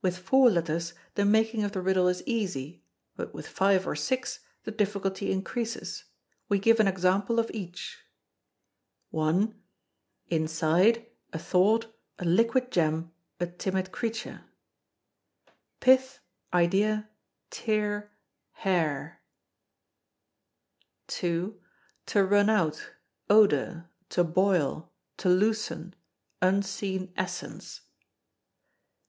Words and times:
With 0.00 0.16
four 0.18 0.48
letters 0.48 0.94
the 1.16 1.24
making 1.24 1.64
of 1.64 1.72
the 1.72 1.80
riddle 1.82 2.06
is 2.06 2.22
easy, 2.24 2.84
but 3.16 3.34
with 3.34 3.48
five 3.48 3.84
or 3.84 3.96
six 3.96 4.38
the 4.62 4.70
difficulty 4.70 5.32
increases. 5.32 6.04
We 6.48 6.60
give 6.60 6.78
an 6.78 6.86
example 6.86 7.40
of 7.40 7.50
each. 7.52 7.98
i. 9.12 9.52
Inside, 10.28 11.04
a 11.32 11.40
thought, 11.40 11.92
a 12.20 12.24
liquid 12.24 12.70
gem, 12.70 13.10
a 13.40 13.48
timid 13.48 13.90
creature. 13.90 14.44
ii. 15.84 15.98
To 21.08 21.58
run 22.14 22.50
out, 22.50 22.90
odour, 23.28 23.90
to 24.10 24.22
boil, 24.22 24.92
to 25.16 25.28
loosen, 25.28 25.96
unseen 26.40 27.12
essence. 27.16 27.80